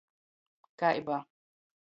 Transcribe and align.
Kai 0.79 0.99
ba. 1.05 1.17